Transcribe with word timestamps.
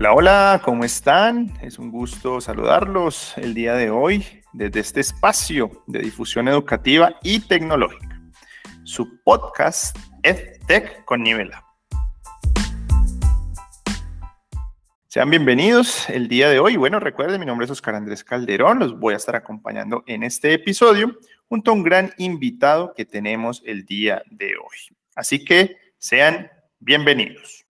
Hola, 0.00 0.14
hola, 0.14 0.62
¿cómo 0.64 0.84
están? 0.84 1.52
Es 1.60 1.78
un 1.78 1.90
gusto 1.90 2.40
saludarlos 2.40 3.36
el 3.36 3.52
día 3.52 3.74
de 3.74 3.90
hoy 3.90 4.24
desde 4.54 4.80
este 4.80 5.00
espacio 5.00 5.84
de 5.86 5.98
difusión 5.98 6.48
educativa 6.48 7.16
y 7.22 7.40
tecnológica, 7.40 8.18
su 8.84 9.22
podcast 9.22 9.94
EdTech 10.22 11.04
con 11.04 11.22
Nivela. 11.22 11.66
Sean 15.06 15.28
bienvenidos 15.28 16.08
el 16.08 16.28
día 16.28 16.48
de 16.48 16.60
hoy. 16.60 16.78
Bueno, 16.78 16.98
recuerden, 16.98 17.38
mi 17.38 17.44
nombre 17.44 17.66
es 17.66 17.70
Oscar 17.70 17.94
Andrés 17.94 18.24
Calderón, 18.24 18.78
los 18.78 18.98
voy 18.98 19.12
a 19.12 19.18
estar 19.18 19.36
acompañando 19.36 20.02
en 20.06 20.22
este 20.22 20.54
episodio 20.54 21.18
junto 21.46 21.72
a 21.72 21.74
un 21.74 21.82
gran 21.82 22.14
invitado 22.16 22.94
que 22.94 23.04
tenemos 23.04 23.62
el 23.66 23.84
día 23.84 24.22
de 24.30 24.56
hoy. 24.56 24.96
Así 25.14 25.44
que 25.44 25.76
sean 25.98 26.50
bienvenidos. 26.78 27.66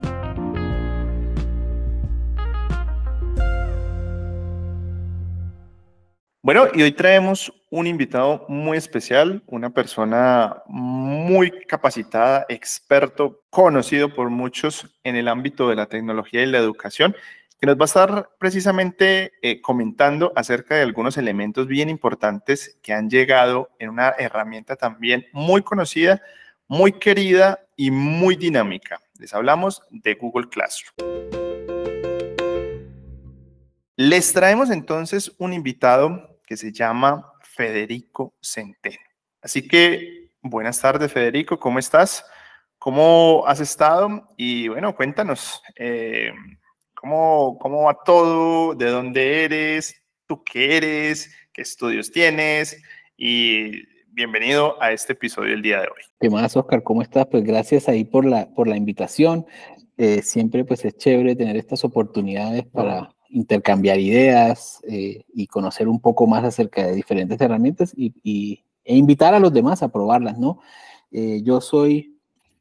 Bueno, 6.42 6.68
y 6.72 6.80
hoy 6.82 6.92
traemos 6.92 7.52
un 7.68 7.86
invitado 7.86 8.46
muy 8.48 8.78
especial, 8.78 9.42
una 9.46 9.68
persona 9.68 10.62
muy 10.66 11.50
capacitada, 11.66 12.46
experto, 12.48 13.42
conocido 13.50 14.14
por 14.14 14.30
muchos 14.30 14.88
en 15.04 15.16
el 15.16 15.28
ámbito 15.28 15.68
de 15.68 15.76
la 15.76 15.84
tecnología 15.84 16.42
y 16.42 16.46
la 16.46 16.56
educación, 16.56 17.14
que 17.60 17.66
nos 17.66 17.76
va 17.76 17.82
a 17.82 17.84
estar 17.84 18.30
precisamente 18.38 19.32
eh, 19.42 19.60
comentando 19.60 20.32
acerca 20.34 20.76
de 20.76 20.82
algunos 20.82 21.18
elementos 21.18 21.66
bien 21.66 21.90
importantes 21.90 22.78
que 22.82 22.94
han 22.94 23.10
llegado 23.10 23.68
en 23.78 23.90
una 23.90 24.14
herramienta 24.18 24.76
también 24.76 25.26
muy 25.32 25.60
conocida, 25.60 26.22
muy 26.68 26.92
querida 26.92 27.60
y 27.76 27.90
muy 27.90 28.36
dinámica. 28.36 28.98
Les 29.18 29.34
hablamos 29.34 29.82
de 29.90 30.14
Google 30.14 30.48
Classroom. 30.48 31.49
Les 34.02 34.32
traemos 34.32 34.70
entonces 34.70 35.30
un 35.36 35.52
invitado 35.52 36.40
que 36.46 36.56
se 36.56 36.72
llama 36.72 37.34
Federico 37.42 38.32
Centeno. 38.40 38.96
Así 39.42 39.68
que 39.68 40.30
buenas 40.40 40.80
tardes, 40.80 41.12
Federico, 41.12 41.60
¿cómo 41.60 41.78
estás? 41.78 42.24
¿Cómo 42.78 43.44
has 43.46 43.60
estado? 43.60 44.26
Y 44.38 44.68
bueno, 44.68 44.96
cuéntanos, 44.96 45.62
eh, 45.76 46.32
¿cómo, 46.94 47.58
¿cómo 47.58 47.82
va 47.82 47.98
todo? 48.02 48.74
¿De 48.74 48.86
dónde 48.86 49.44
eres? 49.44 49.94
¿Tú 50.26 50.42
qué 50.44 50.78
eres? 50.78 51.36
¿Qué 51.52 51.60
estudios 51.60 52.10
tienes? 52.10 52.82
Y 53.18 53.82
bienvenido 54.06 54.82
a 54.82 54.92
este 54.92 55.12
episodio 55.12 55.50
del 55.50 55.60
día 55.60 55.80
de 55.82 55.88
hoy. 55.88 56.02
¿Qué 56.18 56.30
más, 56.30 56.56
Oscar? 56.56 56.82
¿Cómo 56.82 57.02
estás? 57.02 57.26
Pues 57.30 57.44
gracias 57.44 57.86
ahí 57.86 58.04
por 58.04 58.24
la, 58.24 58.48
por 58.54 58.66
la 58.66 58.78
invitación. 58.78 59.44
Eh, 59.98 60.22
siempre 60.22 60.64
pues 60.64 60.86
es 60.86 60.96
chévere 60.96 61.36
tener 61.36 61.58
estas 61.58 61.84
oportunidades 61.84 62.64
para 62.64 63.14
intercambiar 63.30 63.98
ideas 63.98 64.80
eh, 64.88 65.24
y 65.32 65.46
conocer 65.46 65.88
un 65.88 66.00
poco 66.00 66.26
más 66.26 66.44
acerca 66.44 66.86
de 66.86 66.94
diferentes 66.94 67.40
herramientas 67.40 67.92
y, 67.96 68.62
e 68.84 68.96
invitar 68.96 69.34
a 69.34 69.40
los 69.40 69.52
demás 69.52 69.82
a 69.82 69.88
probarlas, 69.88 70.38
¿no? 70.38 70.58
Eh, 71.12 71.40
yo 71.42 71.60
soy 71.60 72.16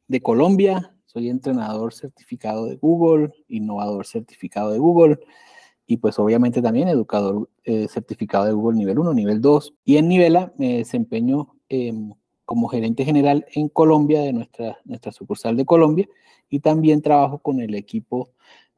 de 0.06 0.20
Colombia, 0.20 0.94
soy 1.06 1.28
entrenador 1.28 1.92
certificado 1.92 2.66
de 2.66 2.76
Google, 2.76 3.32
innovador 3.48 4.06
certificado 4.06 4.72
de 4.72 4.78
Google 4.78 5.18
y 5.86 5.96
pues 5.96 6.18
obviamente 6.20 6.62
también 6.62 6.88
educador 6.88 7.48
eh, 7.64 7.88
certificado 7.88 8.44
de 8.44 8.52
Google 8.52 8.78
nivel 8.78 8.98
1, 8.98 9.14
nivel 9.14 9.40
2. 9.40 9.74
Y 9.84 9.96
en 9.96 10.08
Nivela 10.08 10.52
me 10.56 10.78
desempeño 10.78 11.56
em, 11.68 12.12
como 12.44 12.68
gerente 12.68 13.04
general 13.04 13.46
en 13.54 13.68
Colombia 13.68 14.20
de 14.20 14.32
nuestra, 14.32 14.78
nuestra 14.84 15.10
sucursal 15.10 15.56
de 15.56 15.64
Colombia 15.64 16.08
y 16.48 16.60
también 16.60 17.02
trabajo 17.02 17.38
con 17.38 17.60
el 17.60 17.74
equipo 17.74 18.30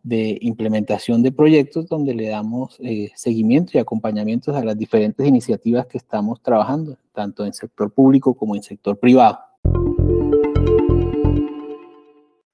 de 0.03 0.39
implementación 0.41 1.23
de 1.23 1.33
proyectos 1.33 1.89
donde 1.89 2.15
le 2.15 2.29
damos 2.29 2.77
eh, 2.81 3.11
seguimiento 3.15 3.73
y 3.75 3.79
acompañamientos 3.81 4.57
a 4.57 4.65
las 4.65 4.77
diferentes 4.77 5.27
iniciativas 5.27 5.87
que 5.87 5.99
estamos 5.99 6.43
trabajando, 6.43 6.99
tanto 7.13 7.47
en 7.47 7.53
sector 7.53 7.93
público 7.93 8.35
como 8.35 8.57
en 8.57 8.63
sector 8.63 8.99
privado. 8.99 9.39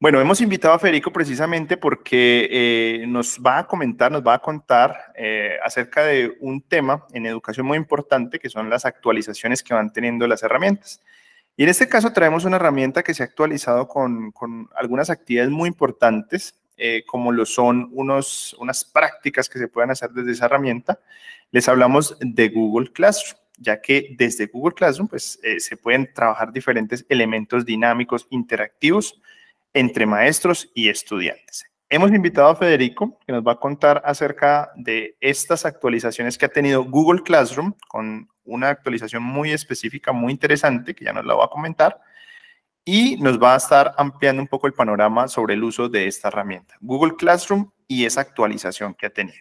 Bueno, 0.00 0.20
hemos 0.20 0.40
invitado 0.40 0.74
a 0.74 0.78
Federico 0.78 1.12
precisamente 1.12 1.76
porque 1.76 2.48
eh, 2.52 3.06
nos 3.08 3.40
va 3.44 3.58
a 3.58 3.66
comentar, 3.66 4.12
nos 4.12 4.22
va 4.22 4.34
a 4.34 4.38
contar 4.38 4.96
eh, 5.16 5.56
acerca 5.64 6.04
de 6.04 6.36
un 6.40 6.60
tema 6.60 7.04
en 7.12 7.26
educación 7.26 7.66
muy 7.66 7.76
importante 7.78 8.38
que 8.38 8.48
son 8.48 8.70
las 8.70 8.84
actualizaciones 8.84 9.62
que 9.62 9.74
van 9.74 9.92
teniendo 9.92 10.28
las 10.28 10.44
herramientas. 10.44 11.00
Y 11.56 11.64
en 11.64 11.70
este 11.70 11.88
caso 11.88 12.12
traemos 12.12 12.44
una 12.44 12.56
herramienta 12.56 13.02
que 13.02 13.12
se 13.12 13.24
ha 13.24 13.26
actualizado 13.26 13.88
con, 13.88 14.30
con 14.30 14.68
algunas 14.76 15.10
actividades 15.10 15.50
muy 15.50 15.66
importantes 15.66 16.54
eh, 16.78 17.04
como 17.06 17.32
lo 17.32 17.44
son 17.44 17.90
unos, 17.92 18.54
unas 18.58 18.84
prácticas 18.84 19.48
que 19.48 19.58
se 19.58 19.68
pueden 19.68 19.90
hacer 19.90 20.10
desde 20.10 20.32
esa 20.32 20.46
herramienta, 20.46 21.00
les 21.50 21.68
hablamos 21.68 22.16
de 22.20 22.48
Google 22.48 22.92
Classroom, 22.92 23.40
ya 23.58 23.80
que 23.80 24.14
desde 24.16 24.46
Google 24.46 24.74
Classroom 24.74 25.08
pues, 25.08 25.38
eh, 25.42 25.60
se 25.60 25.76
pueden 25.76 26.12
trabajar 26.14 26.52
diferentes 26.52 27.04
elementos 27.08 27.64
dinámicos, 27.64 28.26
interactivos 28.30 29.20
entre 29.74 30.06
maestros 30.06 30.70
y 30.74 30.88
estudiantes. 30.88 31.66
Hemos 31.90 32.10
invitado 32.10 32.48
a 32.48 32.56
Federico, 32.56 33.18
que 33.26 33.32
nos 33.32 33.42
va 33.42 33.52
a 33.52 33.60
contar 33.60 34.02
acerca 34.04 34.70
de 34.76 35.16
estas 35.20 35.64
actualizaciones 35.64 36.36
que 36.36 36.44
ha 36.44 36.50
tenido 36.50 36.84
Google 36.84 37.22
Classroom, 37.22 37.72
con 37.88 38.28
una 38.44 38.68
actualización 38.68 39.22
muy 39.22 39.52
específica, 39.52 40.12
muy 40.12 40.32
interesante, 40.32 40.94
que 40.94 41.06
ya 41.06 41.12
nos 41.12 41.24
la 41.24 41.34
va 41.34 41.46
a 41.46 41.50
comentar, 41.50 41.98
y 42.90 43.18
nos 43.18 43.38
va 43.38 43.52
a 43.52 43.58
estar 43.58 43.94
ampliando 43.98 44.40
un 44.40 44.48
poco 44.48 44.66
el 44.66 44.72
panorama 44.72 45.28
sobre 45.28 45.52
el 45.52 45.62
uso 45.62 45.90
de 45.90 46.06
esta 46.06 46.28
herramienta, 46.28 46.74
Google 46.80 47.16
Classroom 47.16 47.70
y 47.86 48.06
esa 48.06 48.22
actualización 48.22 48.94
que 48.94 49.04
ha 49.04 49.10
tenido. 49.10 49.36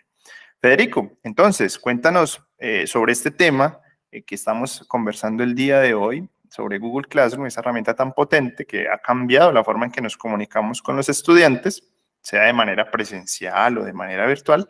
Federico, 0.60 1.14
entonces, 1.24 1.80
cuéntanos 1.80 2.46
eh, 2.58 2.86
sobre 2.88 3.14
este 3.14 3.32
tema 3.32 3.80
eh, 4.12 4.24
que 4.24 4.36
estamos 4.36 4.84
conversando 4.90 5.46
el 5.46 5.56
día 5.56 5.80
de 5.80 5.94
hoy, 5.94 6.28
sobre 6.50 6.78
Google 6.78 7.08
Classroom, 7.08 7.46
esa 7.46 7.62
herramienta 7.62 7.96
tan 7.96 8.12
potente 8.12 8.66
que 8.66 8.90
ha 8.90 8.98
cambiado 8.98 9.54
la 9.54 9.64
forma 9.64 9.86
en 9.86 9.94
que 9.94 10.02
nos 10.02 10.18
comunicamos 10.18 10.82
con 10.82 10.98
los 10.98 11.08
estudiantes, 11.08 11.84
sea 12.22 12.44
de 12.44 12.52
manera 12.52 12.92
presencial 12.92 13.78
o 13.78 13.86
de 13.86 13.94
manera 13.94 14.28
virtual. 14.28 14.68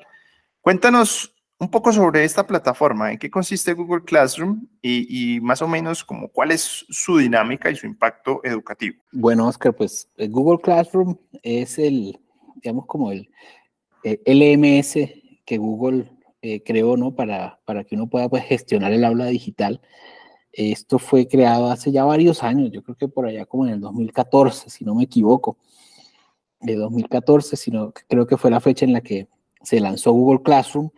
Cuéntanos 0.62 1.34
un 1.60 1.70
poco 1.70 1.92
sobre 1.92 2.24
esta 2.24 2.46
plataforma, 2.46 3.12
en 3.12 3.18
qué 3.18 3.32
consiste 3.32 3.74
Google 3.74 4.04
Classroom 4.04 4.68
y, 4.82 5.40
más 5.42 5.62
o 5.62 5.68
menos 5.68 6.04
como 6.04 6.30
cuál 6.30 6.52
es 6.52 6.86
su 6.90 7.18
dinámica 7.18 7.72
y 7.72 7.76
su 7.76 7.88
impacto 7.88 8.42
educativo. 8.44 9.02
Bueno, 9.12 9.48
Oscar, 9.48 9.76
pues 9.76 10.08
eh, 10.18 10.28
Google 10.28 10.62
Classroom 10.62 11.18
es 11.42 11.80
el, 11.80 12.20
digamos, 12.56 12.86
como 12.86 13.12
el, 13.12 13.30
eh, 14.04 14.22
LMS 14.26 15.00
que 15.46 15.58
Google 15.58 16.12
eh, 16.42 16.62
creó, 16.64 16.96
¿no? 16.96 17.16
Para, 17.16 17.60
para 17.66 17.84
que 17.84 17.96
uno 17.96 18.08
pueda 18.08 18.30
pues, 18.30 18.44
gestionar 18.44 18.92
el 18.94 19.04
aula 19.04 19.26
digital. 19.26 19.82
Esto 20.52 21.00
fue 21.00 21.28
creado 21.28 21.72
hace 21.72 21.92
ya 21.92 22.04
varios 22.04 22.44
años, 22.44 22.72
yo 22.72 22.84
creo 22.84 22.96
que 22.96 23.08
por 23.08 23.26
allá 23.26 23.46
como 23.46 23.66
en 23.66 23.74
el 23.74 23.80
2014, 23.80 24.70
si 24.70 24.86
no 24.86 24.96
me 24.96 25.04
equivoco. 25.04 25.58
De 26.60 26.76
2014, 26.76 27.56
sino 27.56 27.94
creo 28.08 28.26
que 28.26 28.36
fue 28.36 28.50
la 28.50 28.60
fecha 28.60 28.84
en 28.84 28.94
la 28.94 29.02
que 29.02 29.28
se 29.62 29.80
lanzó 29.80 30.12
Google 30.12 30.42
Classroom 30.42 30.90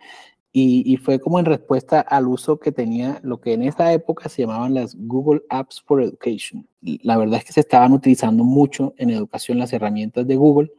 y, 0.52 0.96
fue 0.96 1.20
como 1.20 1.38
en 1.38 1.44
respuesta 1.44 2.00
al 2.00 2.26
uso 2.26 2.58
que 2.58 2.72
tenía 2.72 3.20
lo 3.22 3.40
que 3.40 3.52
en 3.52 3.62
esa 3.62 3.92
época 3.92 4.28
se 4.28 4.42
llamaban 4.42 4.74
las 4.74 4.96
Google 4.96 5.42
Apps 5.48 5.80
for 5.80 6.02
Education. 6.02 6.66
La 6.80 7.16
verdad 7.16 7.38
es 7.38 7.44
que 7.44 7.52
se 7.52 7.60
estaban 7.60 7.92
utilizando 7.92 8.42
mucho 8.42 8.94
en 8.96 9.10
educación 9.10 9.58
las 9.58 9.72
herramientas 9.72 10.26
de 10.26 10.34
Google 10.34 10.72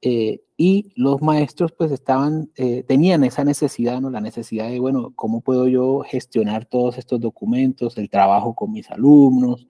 eh, 0.00 0.40
y 0.56 0.92
los 0.96 1.20
maestros 1.20 1.72
pues 1.72 1.92
estaban, 1.92 2.50
eh, 2.56 2.82
tenían 2.84 3.24
esa 3.24 3.44
necesidad, 3.44 4.00
¿no? 4.00 4.08
La 4.08 4.22
necesidad 4.22 4.70
de, 4.70 4.80
bueno, 4.80 5.12
¿cómo 5.14 5.42
puedo 5.42 5.68
yo 5.68 6.00
gestionar 6.00 6.64
todos 6.64 6.96
estos 6.96 7.20
documentos, 7.20 7.98
el 7.98 8.08
trabajo 8.08 8.54
con 8.54 8.72
mis 8.72 8.90
alumnos? 8.90 9.68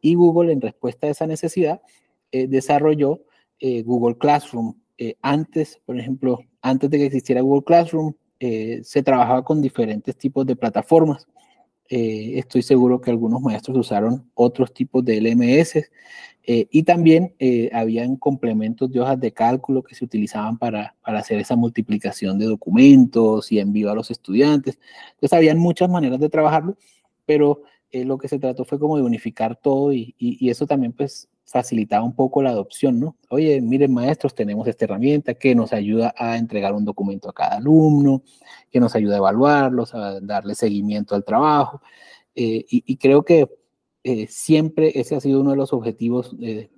Y 0.00 0.14
Google 0.14 0.52
en 0.52 0.60
respuesta 0.60 1.08
a 1.08 1.10
esa 1.10 1.26
necesidad 1.26 1.82
eh, 2.30 2.46
desarrolló 2.46 3.20
Google 3.60 4.16
Classroom. 4.16 4.74
antes, 5.20 5.80
por 5.84 5.98
ejemplo, 5.98 6.38
antes 6.62 6.88
de 6.90 6.98
que 6.98 7.06
existiera 7.06 7.40
Google 7.40 7.64
Classroom, 7.64 8.14
eh, 8.40 8.80
se 8.84 9.02
trabajaba 9.02 9.44
con 9.44 9.60
diferentes 9.60 10.16
tipos 10.16 10.46
de 10.46 10.56
plataformas. 10.56 11.26
Eh, 11.88 12.38
estoy 12.38 12.62
seguro 12.62 13.00
que 13.00 13.10
algunos 13.10 13.40
maestros 13.40 13.78
usaron 13.78 14.30
otros 14.34 14.72
tipos 14.74 15.04
de 15.04 15.20
LMS 15.20 15.76
eh, 16.44 16.66
y 16.70 16.82
también 16.82 17.34
habían 17.72 18.16
complementos 18.16 18.90
de 18.90 19.00
hojas 19.00 19.18
de 19.20 19.32
cálculo 19.32 19.82
que 19.82 19.94
se 19.94 20.04
utilizaban 20.04 20.58
para, 20.58 20.94
para, 21.02 21.20
hacer 21.20 21.38
esa 21.38 21.56
multiplicación 21.56 22.38
de 22.38 22.46
documentos 22.46 23.50
y 23.52 23.58
envío 23.58 23.90
a 23.90 23.94
los 23.94 24.10
estudiantes. 24.10 24.78
Entonces, 25.14 25.36
habían 25.36 25.58
muchas 25.58 25.88
maneras 25.90 26.20
de 26.20 26.28
trabajarlo, 26.28 26.76
pero 27.26 27.62
lo 27.92 28.18
que 28.18 28.28
se 28.28 28.38
trató 28.38 28.64
fue 28.66 28.78
como 28.78 28.98
de 28.98 29.02
unificar 29.02 29.56
todo 29.56 29.92
y, 29.94 30.14
y 30.18 30.50
eso 30.50 30.66
también 30.66 30.92
pues 30.92 31.28
facilitaba 31.48 32.04
un 32.04 32.14
poco 32.14 32.42
la 32.42 32.50
adopción, 32.50 33.00
¿no? 33.00 33.16
Oye, 33.30 33.60
miren 33.60 33.92
maestros, 33.92 34.34
tenemos 34.34 34.68
esta 34.68 34.84
herramienta 34.84 35.34
que 35.34 35.54
nos 35.54 35.72
ayuda 35.72 36.14
a 36.16 36.36
entregar 36.36 36.74
un 36.74 36.84
documento 36.84 37.28
a 37.28 37.32
cada 37.32 37.56
alumno, 37.56 38.22
que 38.70 38.80
nos 38.80 38.94
ayuda 38.94 39.14
a 39.14 39.18
evaluarlos, 39.18 39.94
a 39.94 40.20
darle 40.20 40.54
seguimiento 40.54 41.14
al 41.14 41.24
trabajo. 41.24 41.80
Eh, 42.34 42.64
y, 42.68 42.96
creo 42.98 43.24
que 43.24 43.48
eh, 44.04 44.26
siempre 44.28 44.92
ese 44.94 45.16
ha 45.16 45.20
sido 45.20 45.40
uno 45.40 45.50
de 45.50 45.56
los 45.56 45.72
objetivos 45.72 46.36
de, 46.38 46.70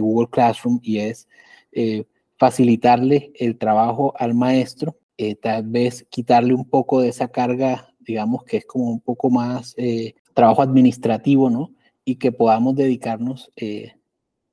Google 0.00 0.28
Classroom 0.30 0.78
y 0.82 0.98
es 0.98 1.26
eh, 1.72 2.04
facilitarle 2.38 3.32
el 3.34 3.58
trabajo 3.58 4.14
al 4.16 4.34
maestro, 4.34 4.96
eh, 5.16 5.34
tal 5.34 5.64
vez 5.64 6.06
quitarle 6.08 6.54
un 6.54 6.64
poco 6.64 7.00
de 7.00 7.08
esa 7.08 7.28
carga, 7.28 7.92
digamos 7.98 8.44
que 8.44 8.58
es 8.58 8.66
como 8.66 8.84
un 8.84 9.00
poco 9.00 9.28
más 9.28 9.74
eh, 9.76 10.14
trabajo 10.34 10.62
administrativo, 10.62 11.50
¿no? 11.50 11.72
Y 12.08 12.16
que 12.16 12.32
podamos 12.32 12.74
dedicarnos 12.74 13.52
eh, 13.56 13.92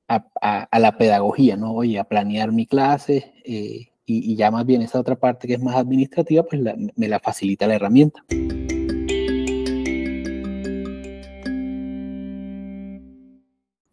a, 0.09 0.67
la 0.77 0.97
pedagogía, 0.97 1.55
¿no? 1.55 1.71
Oye, 1.73 1.99
a 1.99 2.03
planear 2.03 2.51
mi 2.51 2.65
clase 2.65 3.33
y, 3.45 3.89
y, 4.05 4.35
ya 4.35 4.51
más 4.51 4.65
bien 4.65 4.81
esa 4.81 4.99
otra 4.99 5.15
parte 5.15 5.47
que 5.47 5.53
es 5.53 5.61
más 5.61 5.75
administrativa, 5.75 6.43
pues 6.43 6.61
me 6.95 7.07
la 7.07 7.19
facilita 7.19 7.65
la 7.65 7.75
herramienta. 7.75 8.23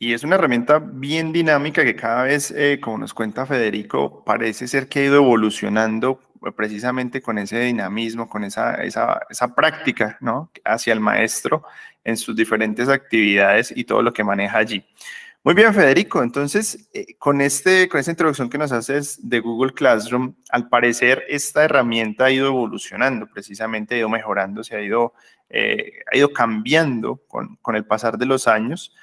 Y 0.02 0.14
es 0.14 0.24
una 0.24 0.34
herramienta 0.34 0.80
bien 0.80 1.32
dinámica 1.32 1.84
que 1.84 1.94
cada 1.94 2.24
vez, 2.24 2.50
eh, 2.50 2.80
como 2.82 2.98
nos 2.98 3.14
cuenta 3.14 3.46
Federico, 3.46 4.24
parece 4.24 4.66
ser 4.66 4.88
que 4.88 4.98
ha 4.98 5.04
ido 5.04 5.14
evolucionando 5.18 6.18
eh, 6.44 6.50
precisamente 6.50 7.22
con 7.22 7.38
ese 7.38 7.60
dinamismo, 7.60 8.28
con 8.28 8.42
esa, 8.42 8.82
esa, 8.82 9.20
esa 9.30 9.54
práctica 9.54 10.18
¿no? 10.20 10.50
hacia 10.64 10.92
el 10.92 10.98
maestro 10.98 11.62
en 12.04 12.16
sus 12.16 12.34
diferentes 12.36 12.88
actividades 12.88 13.72
y 13.74 13.84
todo 13.84 14.02
lo 14.02 14.12
que 14.12 14.24
maneja 14.24 14.58
allí. 14.58 14.84
Muy 15.44 15.54
bien, 15.54 15.74
Federico. 15.74 16.22
Entonces, 16.22 16.88
eh, 16.94 17.16
con, 17.18 17.40
este, 17.40 17.88
con 17.88 17.98
esta 17.98 18.12
introducción 18.12 18.48
que 18.48 18.58
nos 18.58 18.70
haces 18.70 19.18
de 19.28 19.40
Google 19.40 19.72
Classroom, 19.72 20.36
al 20.50 20.68
parecer 20.68 21.24
esta 21.28 21.64
herramienta 21.64 22.26
ha 22.26 22.30
ido 22.30 22.46
evolucionando, 22.46 23.26
precisamente 23.26 23.96
ha 23.96 23.98
ido 23.98 24.08
mejorando, 24.08 24.62
se 24.62 24.76
ha 24.76 24.80
ido, 24.80 25.14
ha 25.50 26.16
ido 26.16 26.32
cambiando 26.32 27.20
con, 27.26 27.56
con 27.56 27.74
el 27.74 27.84
pasar 27.84 28.18
de 28.18 28.26
los 28.26 28.46
años. 28.46 28.94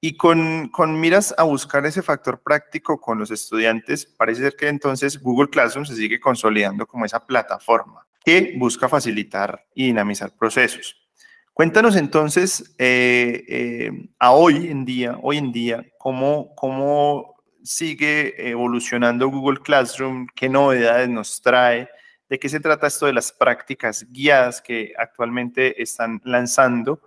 Y 0.00 0.18
con, 0.18 0.68
con, 0.68 1.00
miras 1.00 1.34
a 1.38 1.44
buscar 1.44 1.86
ese 1.86 2.02
factor 2.02 2.42
práctico 2.42 3.00
con 3.00 3.18
los 3.18 3.30
estudiantes, 3.30 4.04
parece 4.04 4.42
ser 4.42 4.54
que 4.54 4.68
entonces 4.68 5.18
Google 5.18 5.48
Classroom 5.48 5.86
se 5.86 5.96
sigue 5.96 6.20
consolidando 6.20 6.86
como 6.86 7.06
esa 7.06 7.24
plataforma 7.24 8.06
que 8.22 8.54
busca 8.58 8.86
facilitar 8.86 9.64
y 9.74 9.86
dinamizar 9.86 10.36
procesos. 10.36 11.03
Cuéntanos 11.54 11.96
entonces 11.96 12.74
eh, 12.78 13.44
eh, 13.48 14.08
a 14.18 14.32
hoy 14.32 14.68
en 14.68 14.84
día, 14.84 15.18
hoy 15.22 15.38
en 15.38 15.52
día, 15.52 15.86
cómo, 15.98 16.54
cómo 16.54 17.36
sigue 17.62 18.50
evolucionando 18.50 19.30
Google 19.30 19.60
Classroom, 19.60 20.26
qué 20.34 20.48
novedades 20.48 21.08
nos 21.08 21.40
trae, 21.40 21.88
de 22.28 22.38
qué 22.38 22.48
se 22.48 22.60
trata 22.60 22.88
esto 22.88 23.06
de 23.06 23.12
las 23.14 23.32
prácticas 23.32 24.06
guiadas 24.10 24.60
que 24.60 24.92
actualmente 24.98 25.80
están 25.80 26.20
lanzando 26.24 27.00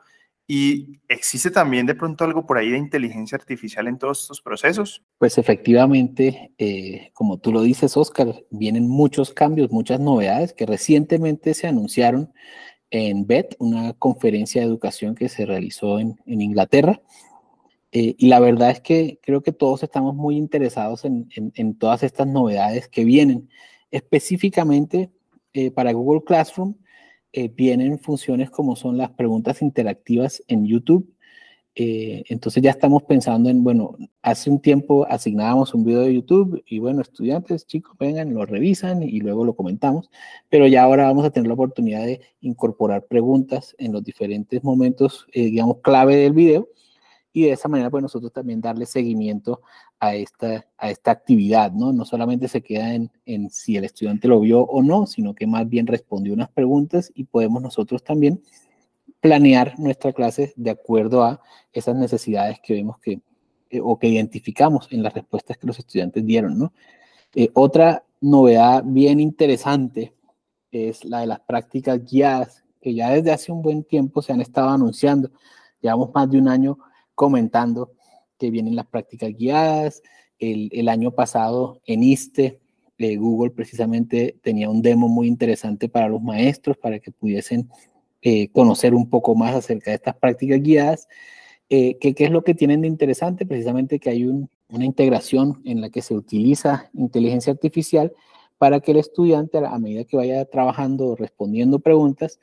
¿Y 0.49 1.01
existe 1.09 1.51
también 1.51 1.85
de 1.85 1.93
pronto 1.93 2.23
algo 2.23 2.45
por 2.45 2.57
ahí 2.57 2.69
de 2.69 2.77
inteligencia 2.77 3.35
artificial 3.35 3.85
en 3.87 3.97
todos 3.97 4.21
estos 4.21 4.41
procesos? 4.41 5.03
Pues 5.17 5.37
efectivamente, 5.37 6.53
eh, 6.57 7.11
como 7.13 7.37
tú 7.37 7.51
lo 7.51 7.61
dices, 7.61 7.97
Oscar, 7.97 8.27
vienen 8.49 8.87
muchos 8.87 9.33
cambios, 9.33 9.71
muchas 9.71 9.99
novedades 9.99 10.53
que 10.53 10.65
recientemente 10.65 11.53
se 11.53 11.67
anunciaron 11.67 12.31
en 12.91 13.27
BET, 13.27 13.55
una 13.59 13.93
conferencia 13.93 14.61
de 14.61 14.67
educación 14.67 15.15
que 15.15 15.29
se 15.29 15.45
realizó 15.45 15.99
en, 15.99 16.17
Inglaterra. 16.25 17.01
Eh, 17.91 18.15
y 18.17 18.27
la 18.27 18.39
verdad 18.39 18.71
es 18.71 18.81
que 18.81 19.19
creo 19.21 19.41
que 19.41 19.53
todos 19.53 19.83
estamos 19.83 20.15
muy 20.15 20.35
interesados 20.35 21.05
en, 21.05 21.75
todas 21.77 22.03
estas 22.03 22.27
novedades 22.27 22.87
que 22.87 23.05
vienen. 23.05 23.49
Específicamente 23.91 25.09
eh, 25.53 25.71
para 25.71 25.93
Google 25.93 26.23
Classroom, 26.23 26.75
eh, 27.33 27.49
vienen 27.49 27.99
funciones 27.99 28.49
como 28.49 28.75
son 28.75 28.97
las 28.97 29.11
preguntas 29.11 29.61
interactivas 29.61 30.43
en 30.47 30.65
YouTube. 30.65 31.13
Eh, 31.79 32.23
entonces 32.29 32.63
ya 32.63 32.71
estamos 32.71 33.03
pensando 33.03 33.51
en, 33.51 33.63
bueno, 33.63 33.95
hace 34.23 34.49
un 34.49 34.59
tiempo 34.59 35.05
asignábamos 35.07 35.75
un 35.75 35.85
video 35.85 36.01
de 36.01 36.15
YouTube 36.15 36.63
y 36.65 36.79
bueno, 36.79 37.03
estudiantes, 37.03 37.67
chicos, 37.67 37.95
vengan, 37.99 38.33
lo 38.33 38.47
revisan 38.47 39.03
y 39.03 39.19
luego 39.19 39.45
lo 39.45 39.55
comentamos, 39.55 40.09
pero 40.49 40.65
ya 40.65 40.81
ahora 40.81 41.03
vamos 41.03 41.23
a 41.23 41.29
tener 41.29 41.47
la 41.47 41.53
oportunidad 41.53 42.03
de 42.03 42.21
incorporar 42.41 43.05
preguntas 43.05 43.75
en 43.77 43.91
los 43.91 44.03
diferentes 44.03 44.63
momentos, 44.63 45.27
eh, 45.33 45.51
digamos, 45.51 45.77
clave 45.83 46.15
del 46.15 46.33
video 46.33 46.67
y 47.31 47.43
de 47.43 47.51
esa 47.51 47.69
manera 47.69 47.91
pues 47.91 48.01
nosotros 48.01 48.33
también 48.33 48.59
darle 48.59 48.87
seguimiento 48.87 49.61
a 49.99 50.15
esta, 50.15 50.65
a 50.79 50.89
esta 50.89 51.11
actividad, 51.11 51.73
¿no? 51.73 51.93
No 51.93 52.05
solamente 52.05 52.47
se 52.47 52.63
queda 52.63 52.95
en, 52.95 53.11
en 53.27 53.51
si 53.51 53.77
el 53.77 53.83
estudiante 53.83 54.27
lo 54.27 54.39
vio 54.39 54.61
o 54.61 54.81
no, 54.81 55.05
sino 55.05 55.35
que 55.35 55.45
más 55.45 55.69
bien 55.69 55.85
respondió 55.85 56.33
unas 56.33 56.49
preguntas 56.49 57.11
y 57.13 57.25
podemos 57.25 57.61
nosotros 57.61 58.03
también 58.03 58.41
planear 59.27 59.77
nuestra 59.77 60.13
clase 60.13 60.53
de 60.55 60.71
acuerdo 60.71 61.21
a 61.21 61.41
esas 61.73 61.95
necesidades 61.97 62.59
que 62.61 62.75
vemos 62.75 62.97
que, 62.99 63.19
eh, 63.69 63.81
o 63.83 63.99
que 63.99 64.07
identificamos 64.07 64.87
en 64.91 65.03
las 65.03 65.13
respuestas 65.13 65.57
que 65.57 65.67
los 65.67 65.77
estudiantes 65.77 66.25
dieron, 66.25 66.57
¿no? 66.57 66.73
Eh, 67.35 67.49
otra 67.53 68.05
novedad 68.21 68.83
bien 68.85 69.19
interesante 69.19 70.13
es 70.71 71.03
la 71.03 71.19
de 71.19 71.27
las 71.27 71.41
prácticas 71.41 72.03
guiadas, 72.05 72.63
que 72.81 72.93
ya 72.93 73.09
desde 73.09 73.31
hace 73.31 73.51
un 73.51 73.61
buen 73.61 73.83
tiempo 73.83 74.21
se 74.21 74.31
han 74.31 74.39
estado 74.39 74.69
anunciando. 74.69 75.29
Llevamos 75.81 76.11
más 76.13 76.29
de 76.29 76.37
un 76.37 76.47
año 76.47 76.77
comentando 77.13 77.91
que 78.39 78.49
vienen 78.49 78.77
las 78.77 78.87
prácticas 78.87 79.31
guiadas. 79.35 80.01
El, 80.39 80.87
año 80.87 81.11
pasado 81.11 81.81
en 81.85 82.03
ISTE, 82.03 82.61
eh, 82.97 83.17
Google 83.17 83.51
precisamente 83.51 84.37
tenía 84.41 84.69
un 84.69 84.81
demo 84.81 85.09
muy 85.09 85.27
interesante 85.27 85.89
para 85.89 86.07
los 86.07 86.21
maestros, 86.21 86.77
para 86.77 86.99
que 86.99 87.11
pudiesen 87.11 87.69
eh, 88.21 88.49
conocer 88.49 88.93
un 88.93 89.09
poco 89.09 89.35
más 89.35 89.55
acerca 89.55 89.91
de 89.91 89.95
estas 89.95 90.15
prácticas 90.15 90.61
guiadas. 90.61 91.07
Eh, 91.69 91.97
¿qué, 91.99 92.15
es 92.17 92.31
lo 92.31 92.43
que 92.43 92.53
tienen 92.53 92.81
de 92.81 92.87
interesante? 92.87 93.45
Precisamente 93.45 93.99
que 93.99 94.09
hay 94.09 94.25
una 94.25 94.85
integración 94.85 95.61
en 95.65 95.81
la 95.81 95.89
que 95.89 96.01
se 96.01 96.13
utiliza 96.13 96.89
inteligencia 96.93 97.53
artificial 97.53 98.13
para 98.57 98.79
que 98.79 98.91
el 98.91 98.97
estudiante, 98.97 99.57
a 99.57 99.77
medida 99.77 100.05
que 100.05 100.17
vaya 100.17 100.45
trabajando, 100.45 101.15
respondiendo 101.15 101.79
preguntas, 101.79 102.39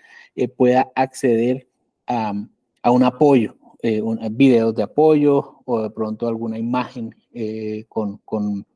pueda 0.56 0.92
acceder 0.94 1.66
a, 2.06 2.34
a 2.82 2.90
un 2.90 3.02
apoyo, 3.02 3.56
eh, 3.82 4.02
videos 4.30 4.74
de 4.74 4.82
apoyo 4.82 5.60
o 5.66 5.82
de 5.82 5.90
pronto 5.90 6.26
alguna 6.26 6.58
imagen 6.58 7.14
eh, 7.34 7.84
con, 7.88 8.18
con, 8.24 8.66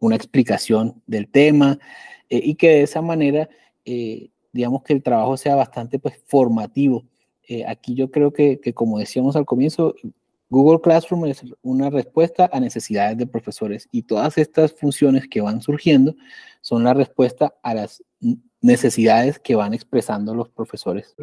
una 0.00 0.14
explicación 0.14 1.02
del 1.08 1.28
tema 1.28 1.78
eh, 2.28 2.40
y 2.42 2.54
que 2.54 2.68
de 2.68 2.82
esa 2.82 3.02
manera, 3.02 3.48
digamos 4.52 4.82
que 4.82 4.92
el 4.92 5.02
trabajo 5.02 5.36
sea 5.36 5.54
bastante 5.54 5.98
pues, 5.98 6.20
formativo. 6.26 7.04
aquí 7.66 7.94
yo 7.94 8.10
creo 8.10 8.32
que, 8.32 8.60
que, 8.60 8.74
como 8.74 8.98
decíamos 8.98 9.36
al 9.36 9.46
comienzo, 9.46 9.94
Google 10.50 10.80
Classroom 10.80 11.26
es 11.26 11.44
una 11.62 11.90
respuesta 11.90 12.48
a 12.52 12.60
necesidades 12.60 13.18
de 13.18 13.26
profesores 13.26 13.88
y 13.92 14.02
todas 14.02 14.38
estas 14.38 14.72
funciones 14.72 15.28
que 15.28 15.42
van 15.42 15.60
surgiendo 15.60 16.14
son 16.62 16.84
la 16.84 16.94
respuesta 16.94 17.54
a 17.62 17.74
las 17.74 18.02
necesidades 18.60 19.38
que 19.38 19.54
van 19.54 19.74
expresando 19.74 20.34
los 20.34 20.48
profesores. 20.48 21.14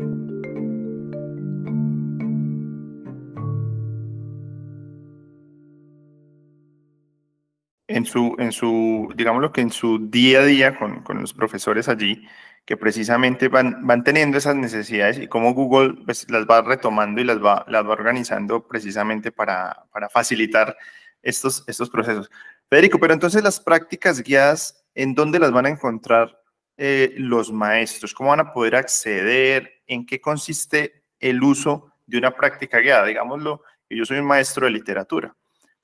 en 7.88 8.06
su, 8.06 8.36
en 8.40 8.52
su, 8.52 9.14
digámoslo 9.16 9.52
que 9.52 9.62
en 9.62 9.72
su 9.72 10.10
día 10.10 10.40
a 10.40 10.46
día 10.46 10.78
con, 10.78 11.02
con 11.02 11.22
los 11.22 11.34
profesores 11.34 11.88
allí, 11.88 12.28
que 12.66 12.78
precisamente 12.78 13.48
van, 13.48 13.86
van 13.86 14.04
teniendo 14.04 14.38
esas 14.38 14.56
necesidades 14.56 15.20
y 15.20 15.28
cómo 15.28 15.54
Google 15.54 15.96
pues, 16.06 16.30
las 16.30 16.46
va 16.46 16.62
retomando 16.62 17.22
y 17.22 17.24
las 17.24 17.38
va, 17.38 17.66
organizando 17.88 18.68
precisamente 18.68 19.32
para, 19.32 19.86
facilitar 20.12 20.76
estos, 21.22 21.64
procesos. 21.92 22.30
Federico, 22.70 23.00
pero 23.00 23.14
entonces 23.14 23.44
las 23.44 23.60
prácticas 23.60 24.22
guiadas, 24.22 24.84
¿en 24.96 25.14
dónde 25.14 25.40
las 25.40 25.52
van 25.52 25.68
a 25.68 25.70
encontrar 25.70 26.42
eh, 26.78 27.14
los 27.18 27.52
maestros? 27.52 28.14
¿Cómo 28.14 28.32
van 28.32 28.40
a 28.40 28.52
poder 28.52 28.76
acceder? 28.76 29.84
¿En 29.86 30.06
qué 30.06 30.20
consiste 30.20 31.04
el 31.20 31.44
uso 31.44 31.94
de 32.08 32.18
una 32.18 32.36
práctica 32.36 32.80
guiada? 32.80 33.06
Digámoslo, 33.06 33.62
yo 33.90 34.06
soy 34.06 34.18
un 34.18 34.26
maestro 34.26 34.66
de 34.66 34.72
literatura 34.72 35.36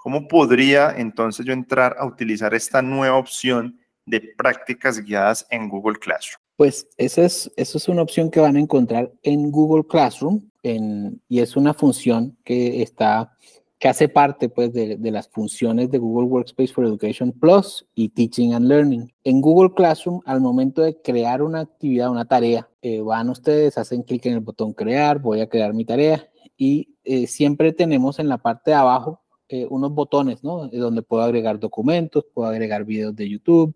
¿Cómo 0.02 0.28
podría 0.28 0.96
entonces 0.98 1.46
yo 1.46 1.54
entrar 1.54 1.96
a 2.00 2.06
utilizar 2.06 2.56
esta 2.56 2.82
nueva 2.82 3.18
opción 3.18 3.80
de 4.04 4.34
prácticas 4.36 5.00
guiadas 5.00 5.46
en 5.52 5.70
Google 5.70 6.00
Classroom? 6.00 6.42
Pues 6.62 6.88
esa 6.98 7.24
es, 7.24 7.52
esa 7.56 7.80
es 7.80 7.90
una 7.90 8.04
opción 8.04 8.30
que 8.30 8.40
van 8.40 8.56
a 8.56 8.60
encontrar 8.60 9.12
en 9.24 9.50
Google 9.50 9.84
Classroom 9.84 10.42
y 10.62 11.40
es 11.40 11.56
una 11.56 11.74
función 11.74 12.38
que 12.44 12.84
está 12.84 13.36
que 13.80 13.88
hace 13.88 14.08
parte 14.08 14.48
pues 14.48 14.72
de, 14.72 15.00
las 15.02 15.28
funciones 15.28 15.90
de 15.90 15.98
Google 15.98 16.28
Workspace 16.28 16.72
for 16.72 16.86
Education 16.86 17.32
Plus 17.32 17.88
y 17.96 18.10
Teaching 18.10 18.54
and 18.54 18.68
Learning. 18.68 19.12
En 19.24 19.42
Google 19.42 19.74
Classroom, 19.74 20.22
al 20.24 20.40
momento 20.40 20.84
de 20.84 21.02
crear 21.02 21.42
una 21.42 21.62
actividad, 21.62 22.12
una 22.12 22.26
tarea, 22.26 22.70
eh, 22.84 23.02
van 23.02 23.32
ustedes, 23.32 23.80
hacen 23.80 24.04
clic 24.04 24.28
en 24.28 24.34
el 24.34 24.42
botón 24.42 24.74
crear, 24.74 25.18
voy 25.18 25.42
a 25.42 25.50
crear 25.50 25.74
mi 25.74 25.84
tarea 25.84 26.30
y 26.58 26.90
eh, 27.04 27.26
siempre 27.26 27.74
tenemos 27.74 28.20
en 28.20 28.30
la 28.30 28.38
parte 28.38 28.70
de 28.70 28.78
abajo 28.78 29.24
eh, 29.50 29.66
unos 29.68 29.96
botones, 29.96 30.44
¿no? 30.44 30.68
Donde 30.68 31.02
puedo 31.02 31.24
agregar 31.24 31.60
documentos, 31.60 32.24
puedo 32.36 32.48
agregar 32.48 32.86
videos 32.86 33.16
de 33.16 33.28
YouTube 33.28 33.76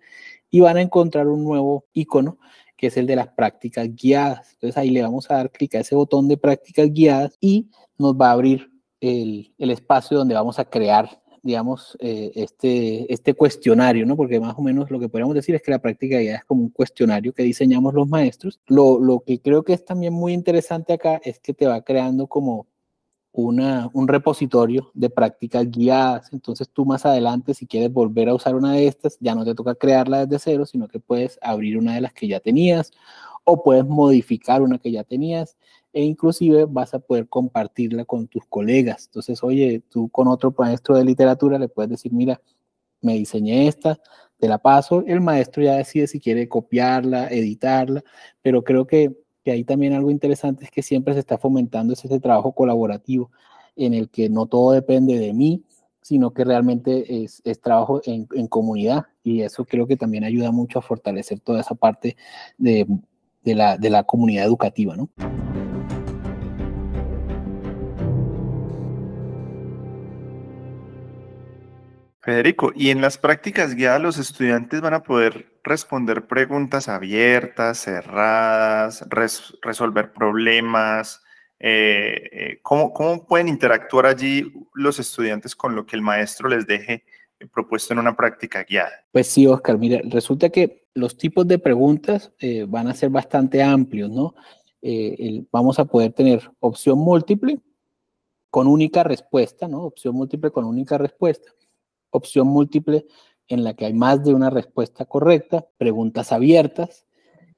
y 0.51 0.59
van 0.59 0.77
a 0.77 0.81
encontrar 0.81 1.27
un 1.27 1.43
nuevo 1.43 1.85
icono 1.93 2.37
que 2.75 2.87
es 2.87 2.97
el 2.97 3.07
de 3.07 3.15
las 3.15 3.27
prácticas 3.27 3.87
guiadas. 3.95 4.53
Entonces 4.53 4.77
ahí 4.77 4.89
le 4.89 5.01
vamos 5.01 5.29
a 5.29 5.35
dar 5.35 5.51
clic 5.51 5.75
a 5.75 5.79
ese 5.79 5.95
botón 5.95 6.27
de 6.27 6.37
prácticas 6.37 6.91
guiadas 6.91 7.37
y 7.39 7.69
nos 7.97 8.15
va 8.15 8.29
a 8.29 8.33
abrir 8.33 8.71
el, 9.01 9.53
el 9.57 9.71
espacio 9.71 10.17
donde 10.17 10.35
vamos 10.35 10.59
a 10.59 10.65
crear 10.65 11.21
digamos, 11.45 11.95
eh, 11.99 12.31
este, 12.33 13.13
este 13.13 13.35
cuestionario, 13.35 14.03
¿no? 14.07 14.17
Porque 14.17 14.39
más 14.39 14.55
o 14.57 14.63
menos 14.63 14.89
lo 14.89 14.99
que 14.99 15.09
podríamos 15.09 15.35
decir 15.35 15.53
es 15.53 15.61
que 15.61 15.69
la 15.69 15.77
práctica 15.77 16.19
ya 16.19 16.37
es 16.37 16.45
como 16.45 16.63
un 16.63 16.69
cuestionario 16.69 17.33
que 17.33 17.43
diseñamos 17.43 17.93
los 17.93 18.07
maestros. 18.09 18.59
Lo, 18.65 18.99
lo 18.99 19.19
que 19.19 19.39
creo 19.39 19.63
que 19.63 19.73
es 19.73 19.85
también 19.85 20.11
muy 20.11 20.33
interesante 20.33 20.93
acá 20.93 21.21
es 21.23 21.39
que 21.39 21.53
te 21.53 21.67
va 21.67 21.83
creando 21.83 22.25
como 22.25 22.65
una, 23.35 23.89
un 23.93 24.07
repositorio 24.07 24.91
de 24.93 25.09
prácticas 25.09 25.69
guiadas. 25.69 26.31
Entonces 26.33 26.69
tú 26.69 26.85
más 26.85 27.05
adelante, 27.05 27.53
si 27.53 27.67
quieres 27.67 27.91
volver 27.91 28.29
a 28.29 28.33
usar 28.33 28.55
una 28.55 28.73
de 28.73 28.87
estas, 28.87 29.17
ya 29.19 29.35
no 29.35 29.45
te 29.45 29.55
toca 29.55 29.75
crearla 29.75 30.25
desde 30.25 30.39
cero, 30.39 30.65
sino 30.65 30.87
que 30.87 30.99
puedes 30.99 31.37
abrir 31.41 31.77
una 31.77 31.95
de 31.95 32.01
las 32.01 32.13
que 32.13 32.27
ya 32.27 32.39
tenías 32.39 32.91
o 33.43 33.61
puedes 33.63 33.85
modificar 33.85 34.61
una 34.61 34.79
que 34.79 34.91
ya 34.91 35.03
tenías 35.03 35.57
e 35.93 36.03
inclusive 36.03 36.65
vas 36.65 36.93
a 36.93 36.99
poder 36.99 37.29
compartirla 37.29 38.03
con 38.05 38.27
tus 38.27 38.45
colegas. 38.47 39.05
Entonces, 39.05 39.41
oye, 39.43 39.81
tú 39.89 40.09
con 40.09 40.27
otro 40.27 40.53
maestro 40.57 40.95
de 40.97 41.05
literatura 41.05 41.57
le 41.57 41.69
puedes 41.69 41.89
decir, 41.91 42.11
mira, 42.11 42.41
me 43.01 43.13
diseñé 43.13 43.67
esta, 43.67 43.99
te 44.37 44.47
la 44.47 44.57
paso, 44.57 45.03
el 45.07 45.21
maestro 45.21 45.63
ya 45.63 45.75
decide 45.75 46.07
si 46.07 46.19
quiere 46.19 46.49
copiarla, 46.49 47.27
editarla, 47.29 48.03
pero 48.41 48.63
creo 48.63 48.85
que, 48.87 49.15
que 49.45 49.51
ahí 49.51 49.63
también 49.63 49.93
algo 49.93 50.09
interesante 50.09 50.65
es 50.65 50.71
que 50.71 50.81
siempre 50.81 51.13
se 51.13 51.19
está 51.19 51.37
fomentando 51.37 51.93
ese, 51.93 52.19
trabajo 52.19 52.53
colaborativo 52.53 53.29
en 53.75 53.93
el 53.93 54.09
que 54.09 54.27
no 54.27 54.47
todo 54.47 54.71
depende 54.71 55.19
de 55.19 55.33
mí, 55.33 55.61
sino 56.01 56.31
que 56.31 56.43
realmente 56.43 57.23
es, 57.23 57.43
trabajo 57.61 58.01
en, 58.05 58.25
comunidad 58.47 59.05
y 59.23 59.41
eso 59.41 59.63
creo 59.63 59.85
que 59.85 59.97
también 59.97 60.23
ayuda 60.23 60.51
mucho 60.51 60.79
a 60.79 60.81
fortalecer 60.81 61.39
toda 61.41 61.61
esa 61.61 61.75
parte 61.75 62.17
de, 62.57 62.87
de, 63.43 63.55
la, 63.55 63.77
de 63.77 63.91
la 63.91 64.03
comunidad 64.03 64.45
educativa, 64.45 64.95
¿no? 64.95 65.09
Federico, 72.25 72.71
y 72.75 72.89
en 72.89 73.01
las 73.01 73.19
prácticas 73.19 73.75
guiadas 73.75 74.01
los 74.01 74.17
estudiantes 74.17 74.81
van 74.81 74.95
a 74.95 75.03
poder 75.03 75.59
responder 75.63 76.25
preguntas 76.25 76.89
abiertas, 76.89 77.77
cerradas, 77.77 79.05
resolver 79.61 80.11
problemas. 80.11 81.21
Eh, 81.59 82.29
eh, 82.31 82.59
¿cómo, 82.63 82.91
¿Cómo 82.93 83.27
pueden 83.27 83.47
interactuar 83.47 84.07
allí 84.07 84.51
los 84.73 84.97
estudiantes 84.97 85.55
con 85.55 85.75
lo 85.75 85.85
que 85.85 85.95
el 85.95 86.01
maestro 86.01 86.49
les 86.49 86.65
deje 86.65 87.03
propuesto 87.53 87.93
en 87.93 87.99
una 87.99 88.15
práctica 88.17 88.63
guiada? 88.63 89.05
Pues 89.11 89.27
sí, 89.27 89.45
Oscar, 89.45 89.77
mira, 89.77 90.01
resulta 90.05 90.49
que 90.49 90.87
los 90.95 91.17
tipos 91.17 91.47
de 91.47 91.59
preguntas 91.59 92.31
eh, 92.39 92.65
van 92.67 92.87
a 92.87 92.95
ser 92.95 93.11
bastante 93.11 93.61
amplios, 93.61 94.09
¿no? 94.09 94.33
vamos 95.51 95.79
a 95.79 95.85
poder 95.85 96.13
tener 96.13 96.47
opción 96.59 96.99
múltiple 96.99 97.59
con 98.51 98.67
única 98.67 99.03
respuesta, 99.03 99.67
¿no? 99.67 99.81
Opción 99.81 100.13
múltiple 100.13 100.51
con 100.51 100.63
única 100.63 100.99
respuesta 100.99 101.51
opción 102.15 102.47
múltiple 102.47 103.05
en 103.47 103.63
la 103.63 103.75
que 103.75 103.85
hay 103.85 103.93
más 103.93 104.23
de 104.23 104.33
una 104.33 104.49
respuesta 104.49 105.05
correcta, 105.05 105.67
preguntas 105.77 106.31
abiertas 106.31 107.05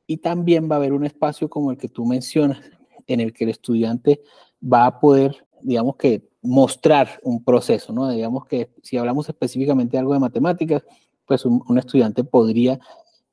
y 0.06 0.18
también 0.18 0.70
va 0.70 0.76
a 0.76 0.78
haber 0.78 0.94
un 0.94 1.06
espacio 1.06 1.50
como 1.50 1.72
el 1.72 1.78
que 1.78 1.90
tú 1.90 2.06
mencionas, 2.06 2.60
en 3.08 3.22
el 3.22 3.34
que 3.34 3.46
el 3.46 3.52
estudiante 3.52 4.22
va 4.62 4.86
a 4.86 5.00
poder, 5.00 5.46
digamos 5.62 5.96
que, 5.96 6.28
mostrar 6.42 7.20
un 7.24 7.44
proceso, 7.44 7.92
¿no? 7.92 8.10
Digamos 8.10 8.46
que 8.46 8.70
si 8.82 8.96
hablamos 8.98 9.28
específicamente 9.28 9.98
de 9.98 10.00
algo 10.00 10.14
de 10.14 10.20
matemáticas, 10.20 10.84
pues 11.26 11.46
un, 11.46 11.78
estudiante 11.78 12.24
podría 12.24 12.80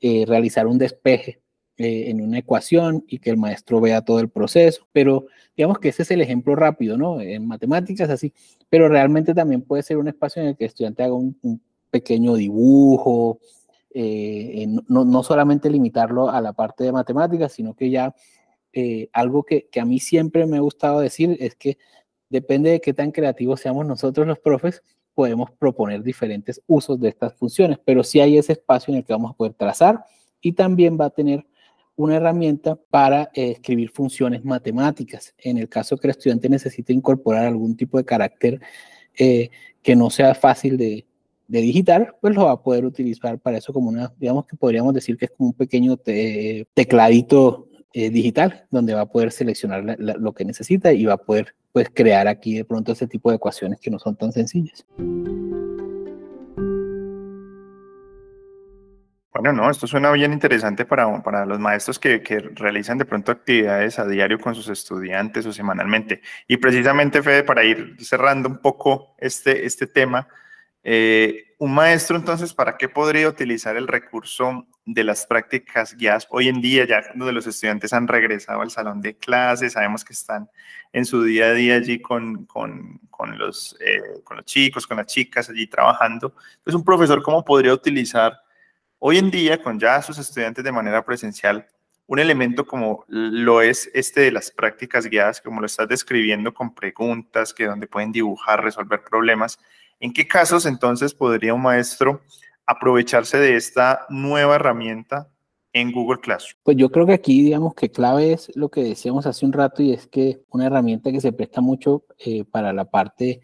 eh, 0.01 0.25
realizar 0.27 0.67
un 0.67 0.79
despeje 0.79 1.44
eh, 1.77 2.09
en 2.09 2.21
una 2.21 2.39
ecuación 2.39 3.05
y 3.09 3.19
que 3.19 3.31
el 3.31 3.37
maestro 3.37 3.81
vea 3.81 4.03
todo 4.03 4.21
el 4.21 4.29
proceso, 4.29 4.87
pero 4.93 5.27
digamos 5.57 5.81
que 5.81 5.89
ese 5.89 6.03
es 6.03 6.11
el 6.13 6.21
ejemplo 6.21 6.55
rápido, 6.55 6.97
¿no? 6.97 7.21
En 7.21 7.49
matemáticas 7.49 8.09
así, 8.11 8.33
pero 8.71 8.89
realmente 8.89 9.35
también 9.35 9.63
puede 9.63 9.83
ser 9.83 9.97
un 9.97 10.07
espacio 10.07 10.41
en 10.41 10.49
el 10.49 10.57
que 10.57 10.65
el 10.65 10.69
estudiante 10.69 11.03
haga 11.03 11.15
un, 11.15 11.61
pequeño 11.91 12.35
dibujo, 12.35 13.41
eh, 13.93 14.67
no, 14.89 15.05
no, 15.05 15.23
solamente 15.23 15.71
limitarlo 15.71 16.29
a 16.29 16.41
la 16.41 16.53
parte 16.53 16.85
de 16.85 16.93
matemáticas, 16.93 17.53
sino 17.53 17.75
que 17.75 17.91
ya 17.91 18.15
eh, 18.73 19.09
algo 19.13 19.43
que, 19.43 19.69
que, 19.69 19.81
a 19.81 19.85
mí 19.85 19.99
siempre 19.99 20.47
me 20.47 20.57
ha 20.57 20.61
gustado 20.61 21.01
decir 21.01 21.37
es 21.41 21.57
que 21.57 21.79
depende 22.29 22.71
de 22.71 22.81
qué 22.81 22.93
tan 22.93 23.11
creativos 23.11 23.61
seamos 23.61 23.85
nosotros 23.87 24.27
los 24.27 24.39
profes, 24.39 24.83
podemos 25.15 25.51
proponer 25.53 26.03
diferentes 26.03 26.63
usos 26.69 27.01
de 27.01 27.09
estas 27.09 27.35
funciones, 27.35 27.79
pero 27.85 28.05
sí 28.05 28.21
hay 28.21 28.39
ese 28.39 28.53
espacio 28.53 28.93
en 28.93 28.99
el 28.99 29.05
que 29.05 29.13
vamos 29.13 29.33
a 29.33 29.37
poder 29.37 29.55
trazar 29.55 30.05
y 30.41 30.53
también 30.53 30.99
va 31.01 31.07
a 31.07 31.11
tener 31.11 31.47
una 31.97 32.17
herramienta 32.17 32.77
para 32.91 33.31
eh, 33.35 33.53
escribir 33.53 33.91
funciones 33.91 34.45
matemáticas. 34.45 35.35
En 35.39 35.59
el 35.59 35.69
caso 35.69 35.97
que 35.97 36.09
el 36.09 36.13
estudiante 36.13 36.49
necesite 36.49 36.93
incorporar 36.93 37.47
algún 37.47 37.77
tipo 37.77 37.99
de 37.99 38.05
carácter 38.05 38.61
eh, 39.17 39.51
que 39.83 39.95
no 39.95 40.11
sea 40.11 40.35
fácil 40.35 40.77
de, 40.77 41.07
de, 41.47 41.61
digitar, 41.61 42.17
pues 42.21 42.35
lo 42.35 42.47
va 42.47 42.53
a 42.53 42.63
poder 42.63 42.85
utilizar 42.85 43.39
para 43.39 43.59
eso 43.59 43.73
como 43.73 43.91
una, 43.91 44.13
digamos 44.19 44.47
que 44.47 44.57
podríamos 44.57 44.93
decir 44.95 45.17
que 45.17 45.27
es 45.27 45.31
como 45.31 45.51
un 45.51 45.55
pequeño 45.55 45.97
tecladito 45.97 47.69
eh, 47.97 48.11
digital, 48.11 48.67
donde 48.73 48.93
va 48.93 49.03
a 49.03 49.07
poder 49.07 49.31
seleccionar 49.31 49.97
lo 50.01 50.33
que 50.33 50.45
necesita 50.45 50.93
y 50.93 51.05
va 51.05 51.13
a 51.13 51.17
poder 51.17 51.55
pues, 51.71 51.89
crear 51.95 52.27
aquí 52.27 52.57
de 52.57 52.65
pronto 52.65 52.91
ese 52.91 53.07
tipo 53.07 53.31
de 53.31 53.37
ecuaciones 53.37 53.79
que 53.79 53.89
no 53.89 54.01
son 54.01 54.17
tan 54.17 54.33
sencillas. 54.33 54.85
Bueno, 59.35 59.53
no, 59.53 59.69
esto 59.69 59.89
suena 59.89 60.13
bien 60.13 60.33
interesante 60.33 60.85
para, 60.85 61.21
para 61.25 61.45
los 61.45 61.59
maestros 61.59 61.99
que, 61.99 62.23
que, 62.23 62.39
realizan 62.39 62.99
de 62.99 63.05
pronto 63.05 63.33
actividades 63.33 63.99
a 63.99 64.07
diario 64.07 64.39
con 64.39 64.55
sus 64.55 64.69
estudiantes 64.69 65.45
o 65.45 65.53
semanalmente. 65.53 66.23
Y 66.47 66.57
precisamente, 66.59 67.21
Fede, 67.21 67.43
para 67.43 67.65
ir 67.65 67.97
cerrando 67.99 68.49
un 68.49 68.59
poco 68.59 69.17
este, 69.19 69.67
este 69.67 69.89
tema, 69.89 70.29
eh, 70.85 71.57
un 71.59 71.75
maestro 71.75 72.17
entonces, 72.17 72.55
¿para 72.55 72.77
qué 72.77 72.89
podría 72.89 73.29
utilizar 73.29 73.77
el 73.77 73.89
recurso 73.89 74.69
de 74.85 75.03
las 75.03 75.27
prácticas 75.27 75.97
guiadas 75.97 76.29
hoy 76.31 76.49
en 76.49 76.61
día, 76.61 76.87
ya 76.87 77.03
donde 77.17 77.33
los 77.33 77.49
estudiantes 77.49 77.93
han 77.93 78.07
regresado 78.07 78.61
al 78.61 78.71
salón 78.71 79.01
de 79.01 79.17
clases, 79.17 79.73
sabemos 79.73 80.05
que 80.05 80.13
están 80.13 80.49
en 80.93 81.05
su 81.07 81.25
día 81.25 81.47
a 81.47 81.55
día 81.55 81.75
allí 81.75 82.01
con, 82.01 82.45
con, 82.47 83.01
con 83.11 83.37
los, 83.37 83.77
eh, 83.81 84.01
con 84.23 84.37
los 84.37 84.47
chicos, 84.47 84.87
con 84.87 84.99
las 84.99 85.07
chicas 85.07 85.51
allí 85.51 85.67
trabajando? 85.67 86.37
Entonces, 86.59 86.75
un 86.77 86.85
profesor, 86.85 87.21
¿cómo 87.21 87.45
podría 87.45 87.75
utilizar 87.75 88.44
Hoy 89.07 89.19
en 89.19 89.31
día, 89.31 89.63
con 89.63 89.79
ya 89.79 90.01
sus 90.01 90.17
estudiantes 90.17 90.65
de 90.65 90.73
manera 90.73 91.05
presencial, 91.05 91.67
un 92.07 92.21
elemento 92.21 92.67
como 92.67 93.05
lo 93.07 93.61
es 93.61 93.91
este 93.93 94.23
de 94.23 94.33
las 94.33 94.51
prácticas 94.51 95.05
guiadas, 95.05 95.43
como 95.43 95.61
lo 95.61 95.67
estás 95.67 95.89
describiendo 95.89 96.55
con 96.55 96.75
preguntas, 96.75 97.53
que 97.53 97.67
donde 97.67 97.87
pueden 97.87 98.13
dibujar, 98.13 98.65
resolver 98.65 99.03
problemas, 99.05 99.59
¿en 100.01 100.11
qué 100.11 100.27
casos 100.27 100.65
entonces 100.65 101.13
podría 101.13 101.53
un 101.53 101.61
maestro 101.61 102.23
aprovecharse 102.65 103.37
de 103.37 103.57
esta 103.57 104.07
nueva 104.09 104.55
herramienta 104.55 105.29
en 105.75 105.93
Google 105.93 106.21
Classroom? 106.21 106.59
Pues 106.63 106.79
yo 106.79 106.89
creo 106.91 107.05
que 107.05 107.13
aquí, 107.13 107.43
digamos 107.43 107.75
que 107.75 107.91
clave 107.91 108.33
es 108.33 108.51
lo 108.57 108.71
que 108.71 108.85
decíamos 108.85 109.27
hace 109.27 109.45
un 109.45 109.53
rato 109.53 109.83
y 109.83 109.93
es 109.93 110.07
que 110.07 110.41
una 110.49 110.65
herramienta 110.65 111.13
que 111.13 111.21
se 111.21 111.35
presta 111.35 111.61
mucho 111.61 112.07
eh, 112.25 112.45
para 112.45 112.73
la 112.73 112.87
parte 112.87 113.43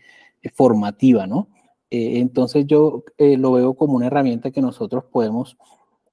formativa, 0.55 1.27
¿no? 1.27 1.49
Eh, 1.91 2.21
entonces 2.21 2.67
yo 2.67 3.05
eh, 3.19 3.37
lo 3.37 3.53
veo 3.53 3.75
como 3.75 3.97
una 3.97 4.07
herramienta 4.07 4.53
que 4.53 4.63
nosotros 4.63 5.05
podemos 5.11 5.57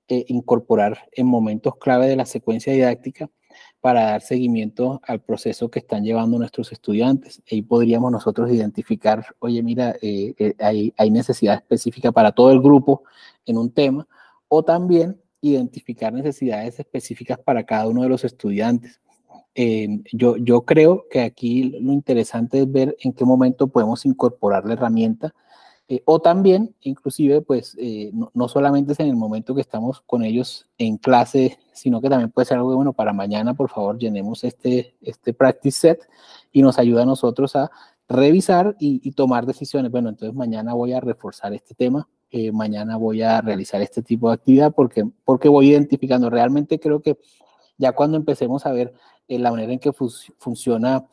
eh, 0.07 0.25
incorporar 0.27 1.07
en 1.11 1.27
momentos 1.27 1.75
clave 1.77 2.07
de 2.07 2.15
la 2.15 2.25
secuencia 2.25 2.73
didáctica 2.73 3.29
para 3.79 4.05
dar 4.05 4.21
seguimiento 4.21 5.01
al 5.03 5.21
proceso 5.21 5.69
que 5.69 5.79
están 5.79 6.03
llevando 6.03 6.39
nuestros 6.39 6.71
estudiantes. 6.71 7.41
Ahí 7.51 7.61
podríamos 7.61 8.11
nosotros 8.11 8.51
identificar, 8.51 9.25
oye, 9.39 9.61
mira, 9.61 9.95
hay, 10.59 10.93
hay 10.97 11.11
necesidad 11.11 11.55
específica 11.55 12.11
para 12.11 12.31
todo 12.31 12.51
el 12.51 12.59
grupo 12.59 13.03
en 13.45 13.57
un 13.57 13.71
tema, 13.71 14.07
o 14.47 14.63
también 14.63 15.19
identificar 15.41 16.11
necesidades 16.11 16.79
específicas 16.79 17.39
para 17.39 17.63
cada 17.65 17.87
uno 17.87 18.03
de 18.03 18.09
los 18.09 18.23
estudiantes. 18.23 18.99
yo, 20.11 20.37
yo 20.37 20.65
creo 20.65 21.05
que 21.09 21.21
aquí 21.21 21.63
lo 21.63 21.93
interesante 21.93 22.59
es 22.61 22.71
ver 22.71 22.95
en 22.99 23.13
qué 23.13 23.25
momento 23.25 23.67
podemos 23.67 24.05
incorporar 24.05 24.65
la 24.65 24.73
herramienta 24.73 25.33
eh, 25.89 26.01
o 26.03 26.19
también, 26.19 26.75
inclusive, 26.81 27.41
pues 27.41 27.73
eh, 27.79 28.11
no, 28.33 28.47
solamente 28.49 28.91
es 28.91 28.99
en 28.99 29.07
el 29.07 29.15
momento 29.15 29.55
que 29.55 29.61
estamos 29.61 30.01
con 30.01 30.21
ellos 30.23 30.67
en 30.77 30.97
clase, 30.97 31.59
sino 31.71 32.01
que 32.01 32.09
también 32.09 32.29
puede 32.29 32.45
ser 32.45 32.57
algo 32.57 32.75
bueno 32.75 32.91
para 32.91 33.13
mañana, 33.13 33.53
por 33.53 33.69
favor, 33.69 33.97
llenemos 33.97 34.43
este, 34.43 34.95
este 35.01 35.33
practice 35.33 35.79
set 35.79 36.09
y 36.51 36.61
nos 36.61 36.77
ayuda 36.77 37.03
a 37.03 37.05
nosotros 37.05 37.55
a 37.55 37.71
revisar 38.09 38.75
y, 38.79 39.11
tomar 39.11 39.45
decisiones. 39.45 39.89
Bueno, 39.89 40.09
entonces 40.09 40.35
mañana 40.35 40.73
voy 40.73 40.91
a 40.91 40.99
reforzar 40.99 41.53
este 41.53 41.73
tema, 41.73 42.09
eh, 42.31 42.51
mañana 42.51 42.97
voy 42.97 43.21
a 43.21 43.39
realizar 43.39 43.81
este 43.81 44.01
tipo 44.03 44.27
de 44.27 44.35
actividad 44.35 44.73
porque, 44.75 45.07
porque 45.23 45.47
voy 45.47 45.69
identificando. 45.69 46.29
Realmente 46.29 46.81
creo 46.81 47.01
que 47.01 47.17
ya 47.77 47.93
cuando 47.93 48.17
empecemos 48.17 48.65
a 48.65 48.73
ver 48.73 48.93
la 49.29 49.51
manera 49.51 49.71
en 49.71 49.79
que 49.79 49.93
funciona 49.93 51.05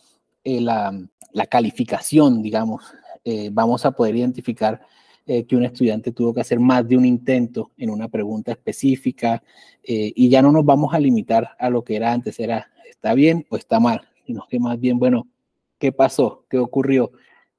la, 0.45 0.93
la 1.33 1.47
calificación, 1.47 2.43
digamos, 2.43 2.83
eh, 3.25 3.49
vamos 3.51 3.87
a 3.87 3.93
poder 3.93 4.17
identificar 4.17 4.83
eh, 5.27 5.47
que 5.47 5.57
un 5.57 5.65
estudiante 5.65 6.13
tuvo 6.13 6.35
que 6.35 6.43
hacer 6.43 6.61
más 6.61 6.87
de 6.87 6.99
un 6.99 7.07
intento 7.07 7.71
en 7.79 7.89
una 7.89 8.09
pregunta 8.09 8.53
específica 8.53 9.43
eh, 9.83 10.13
y 10.15 10.29
ya 10.29 10.43
no 10.43 10.53
nos 10.53 10.65
vamos 10.67 10.93
a 10.93 10.99
limitar 10.99 11.57
a 11.59 11.71
lo 11.71 11.83
que 11.83 11.97
era 11.97 12.13
antes, 12.13 12.39
era 12.39 12.71
está 12.87 13.15
bien 13.15 13.47
o 13.49 13.57
está 13.57 13.81
mal, 13.81 14.03
sino 14.27 14.47
que 14.49 14.61
más 14.61 14.79
bien, 14.79 14.99
bueno, 14.99 15.27
¿qué 15.79 15.91
pasó? 15.93 16.45
¿Qué 16.49 16.59
ocurrió? 16.59 17.13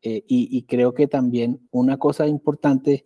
y, 0.08 0.62
creo 0.68 0.94
que 0.94 1.08
también 1.08 1.68
una 1.72 1.98
cosa 1.98 2.28
importante 2.28 3.06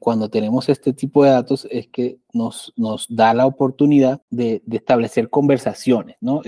cuando 0.00 0.28
tenemos 0.28 0.68
este 0.68 0.92
tipo 0.92 1.22
de 1.22 1.30
datos 1.30 1.68
es 1.70 1.86
que 1.86 2.18
nos, 2.32 2.72
nos 2.76 3.06
da 3.08 3.32
la 3.32 3.46
oportunidad 3.46 4.20
de, 4.28 4.60
de 4.66 4.76
establecer 4.78 5.30
conversaciones, 5.30 6.16
¿no? 6.20 6.42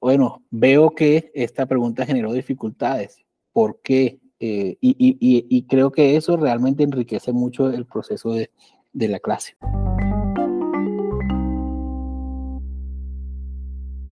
Bueno, 0.00 0.44
veo 0.50 0.94
que 0.94 1.32
esta 1.34 1.66
pregunta 1.66 2.06
generó 2.06 2.32
dificultades. 2.32 3.18
¿Por 3.52 3.80
qué? 3.82 4.20
Eh, 4.40 4.76
y, 4.80 5.66
creo 5.68 5.92
que 5.92 6.16
eso 6.16 6.36
realmente 6.36 6.82
enriquece 6.82 7.32
mucho 7.32 7.70
el 7.70 7.86
proceso 7.86 8.32
de, 8.32 8.50
la 8.92 9.20
clase. 9.20 9.56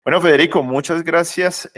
Bueno, 0.05 0.21
Federico, 0.21 0.63
muchas 0.63 1.03
gracias 1.03 1.71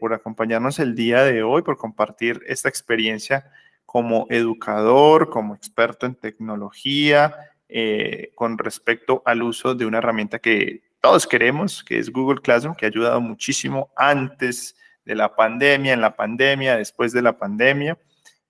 por 0.00 0.12
acompañarnos 0.12 0.78
el 0.78 0.94
día 0.94 1.22
de 1.22 1.42
hoy, 1.42 1.62
por 1.62 1.76
compartir 1.76 2.42
esta 2.46 2.68
experiencia 2.68 3.50
como 3.92 4.26
educador, 4.30 5.28
como 5.28 5.54
experto 5.54 6.06
en 6.06 6.14
tecnología, 6.14 7.52
eh, 7.68 8.32
con 8.34 8.58
respecto 8.58 9.22
al 9.24 9.42
uso 9.42 9.74
de 9.74 9.86
una 9.86 9.98
herramienta 9.98 10.38
que 10.38 10.82
todos 11.00 11.26
queremos, 11.26 11.82
que 11.84 11.98
es 11.98 12.10
Google 12.10 12.40
Classroom, 12.40 12.74
que 12.74 12.86
ha 12.86 12.88
ayudado 12.88 13.20
muchísimo 13.20 13.90
antes 13.96 14.76
de 15.04 15.14
la 15.14 15.34
pandemia, 15.34 15.92
en 15.92 16.00
la 16.00 16.16
pandemia, 16.16 16.76
después 16.76 17.12
de 17.12 17.22
la 17.22 17.38
pandemia, 17.38 17.98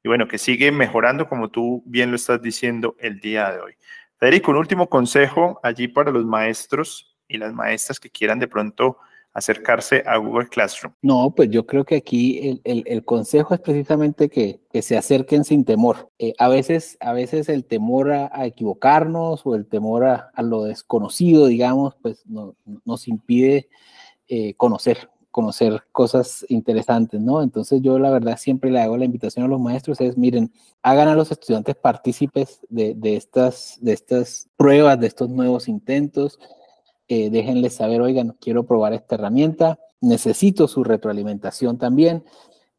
y 0.03 0.09
bueno, 0.09 0.27
que 0.27 0.39
sigue 0.39 0.73
mejorando 0.73 1.29
como 1.29 1.51
tú 1.51 1.83
bien 1.87 2.11
lo 2.11 2.17
estás 2.17 2.43
diciendo 2.43 2.97
el 2.99 3.21
día 3.21 3.51
de 3.53 3.61
hoy. 3.61 3.75
Federico, 4.19 4.51
un 4.51 4.59
último 4.59 4.89
consejo 4.89 5.61
allí 5.63 5.89
para 5.89 6.11
los 6.11 6.25
maestros 6.25 7.17
y 7.29 7.39
las 7.39 7.53
maestras 7.53 7.99
que 7.99 8.11
quieran 8.11 8.39
de 8.39 8.49
pronto 8.49 8.99
acercarse 9.35 10.03
a 10.07 10.17
Google 10.17 10.49
Classroom? 10.49 10.95
No, 11.03 11.35
pues 11.35 11.51
yo 11.51 11.67
creo 11.67 11.85
que 11.85 11.97
aquí 11.97 12.61
el, 12.65 13.05
consejo 13.05 13.55
es 13.55 13.61
precisamente 13.61 14.29
que, 14.29 14.61
se 14.83 14.97
acerquen 14.97 15.45
sin 15.45 15.65
temor. 15.65 16.11
Eh, 16.19 16.35
a, 16.39 16.49
veces, 16.49 16.97
a 17.01 17.13
veces 17.13 17.49
el 17.49 17.65
temor 17.65 18.13
a, 18.13 18.31
equivocarnos 18.47 19.43
o 19.45 19.55
el 19.55 19.67
temor 19.67 20.05
a, 20.05 20.31
lo 20.43 20.65
desconocido, 20.65 21.47
digamos, 21.47 21.95
pues 22.03 22.25
nos 22.27 23.09
impide 23.09 23.69
eh, 24.29 24.55
conocer 24.55 25.11
conocer 25.33 25.83
cosas 25.91 26.47
interesantes, 26.49 27.21
¿no? 27.21 27.43
Entonces 27.43 27.81
yo 27.83 27.99
la 27.99 28.11
verdad 28.11 28.37
siempre 28.39 28.71
le 28.71 28.81
hago 28.81 28.97
la 28.97 29.07
invitación 29.07 29.47
a 29.47 29.49
los 29.49 29.61
maestros 29.61 30.01
es, 30.01 30.17
miren, 30.17 30.53
hagan 30.83 31.09
a 31.09 31.17
los 31.17 31.33
estudiantes 31.33 31.75
partícipes 31.75 32.61
de, 32.69 32.95
estas, 33.17 33.79
de 33.81 33.95
estas 33.95 34.49
pruebas, 34.57 35.01
de 35.01 35.09
estos 35.09 35.31
nuevos 35.31 35.67
intentos, 35.67 36.39
eh, 37.09 37.31
déjenles 37.31 37.75
saber, 37.75 38.01
oigan, 38.01 38.37
quiero 38.41 38.65
probar 38.65 38.93
esta 38.93 39.17
herramienta, 39.17 39.81
necesito 40.01 40.69
su 40.69 40.85
retroalimentación 40.85 41.79
también. 41.79 42.25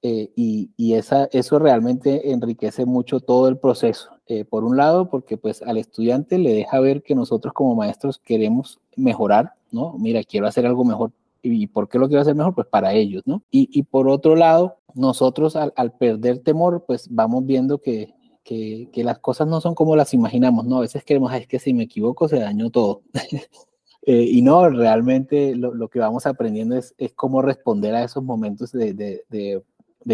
Eh, 0.05 0.31
y, 0.35 0.93
eso 0.93 1.59
realmente 1.59 2.31
enriquece 2.31 2.85
mucho 2.85 3.21
todo 3.21 3.47
el 3.47 3.57
proceso. 3.57 4.09
Eh, 4.27 4.43
por 4.45 4.63
un 4.63 4.77
lado, 4.77 5.09
porque 5.09 5.37
pues 5.37 5.61
al 5.61 5.77
estudiante 5.77 6.37
le 6.37 6.53
deja 6.53 6.79
ver 6.79 7.03
que 7.03 7.15
nosotros 7.15 7.53
como 7.53 7.75
maestros 7.75 8.19
queremos 8.19 8.79
mejorar, 8.95 9.53
¿no? 9.71 9.95
Mira, 9.97 10.23
quiero 10.23 10.45
hacer 10.45 10.65
algo 10.65 10.83
mejor. 10.85 11.11
¿Y 11.45 11.67
por 11.67 11.89
qué 11.89 11.99
lo 11.99 12.07
quiero 12.07 12.21
hacer 12.21 12.35
mejor? 12.35 12.55
Pues 12.55 12.67
para 12.67 12.93
ellos, 12.93 13.21
¿no? 13.25 13.43
Y, 13.51 13.83
por 13.83 14.07
otro 14.07 14.35
lado, 14.35 14.77
nosotros 14.95 15.57
al, 15.57 15.97
perder 15.97 16.39
temor, 16.39 16.85
pues 16.87 17.09
vamos 17.11 17.45
viendo 17.45 17.79
que, 17.79 18.13
que, 18.43 18.89
que, 18.93 19.03
las 19.03 19.19
cosas 19.19 19.47
no 19.47 19.59
son 19.59 19.75
como 19.75 19.97
las 19.97 20.13
imaginamos, 20.13 20.65
¿no? 20.65 20.77
A 20.77 20.81
veces 20.81 21.03
queremos, 21.03 21.33
es 21.33 21.45
que 21.45 21.59
si 21.59 21.73
me 21.73 21.83
equivoco 21.83 22.29
se 22.29 22.39
dañó 22.39 22.69
todo. 22.69 23.03
Eh, 24.05 24.27
y 24.29 24.41
no, 24.41 24.67
realmente 24.67 25.55
lo, 25.55 25.73
lo, 25.73 25.87
que 25.87 25.97
vamos 25.97 26.25
aprendiendo 26.25 26.75
es, 26.75 26.93
es, 26.97 27.13
cómo 27.13 27.41
responder 27.41 27.95
a 27.95 28.03
esos 28.03 28.21
momentos 28.21 28.73
de, 28.73 28.93
de, 28.93 29.23
de, 29.29 29.63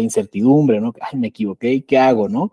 incertidumbre, 0.00 0.80
¿no? 0.80 0.92
Ay, 1.00 1.18
me 1.18 1.26
equivoqué, 1.26 1.84
¿qué 1.84 1.98
hago, 1.98 2.28
no? 2.28 2.52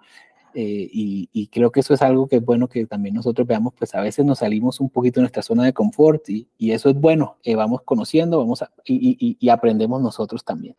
Eh, 0.59 0.89
y, 0.91 1.29
y, 1.33 1.47
creo 1.49 1.71
que 1.71 1.81
eso 1.81 1.93
es 1.93 2.01
algo 2.01 2.27
que 2.27 2.37
es 2.37 2.43
bueno 2.43 2.67
que 2.67 2.87
también 2.87 3.13
nosotros 3.13 3.45
veamos, 3.45 3.75
pues 3.77 3.93
a 3.93 4.01
veces 4.01 4.25
nos 4.25 4.39
salimos 4.39 4.79
un 4.79 4.89
poquito 4.89 5.19
de 5.19 5.25
nuestra 5.25 5.43
zona 5.43 5.63
de 5.63 5.71
confort 5.71 6.27
y, 6.29 6.47
y 6.57 6.71
eso 6.71 6.89
es 6.89 6.95
bueno, 6.95 7.37
eh, 7.43 7.55
vamos 7.55 7.83
conociendo, 7.83 8.39
vamos 8.39 8.65
y, 8.83 9.37
y 9.39 9.49
aprendemos 9.49 10.01
nosotros 10.01 10.43
también 10.43 10.73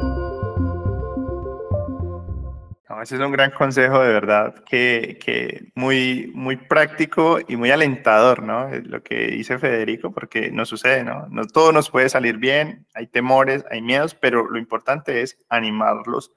ese 3.02 3.16
es 3.16 3.20
un 3.20 3.32
gran 3.32 3.50
consejo 3.50 4.00
de 4.00 4.12
verdad, 4.12 4.54
que, 4.64 5.18
que, 5.24 5.70
muy, 5.74 6.30
muy 6.34 6.56
práctico 6.56 7.38
y 7.46 7.56
muy 7.56 7.70
alentador, 7.70 8.42
¿no? 8.42 8.68
Lo 8.70 9.02
que 9.02 9.28
dice 9.28 9.58
Federico, 9.58 10.12
porque 10.12 10.50
no 10.50 10.64
sucede, 10.64 11.04
¿no? 11.04 11.26
No 11.28 11.46
todo 11.46 11.72
nos 11.72 11.90
puede 11.90 12.08
salir 12.08 12.38
bien, 12.38 12.86
hay 12.94 13.06
temores, 13.06 13.64
hay 13.70 13.82
miedos, 13.82 14.14
pero 14.14 14.48
lo 14.48 14.58
importante 14.58 15.22
es 15.22 15.38
animarlos 15.48 16.32